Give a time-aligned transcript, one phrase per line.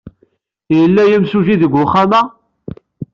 [0.77, 2.21] Yella yemsujji deg wexxam-a?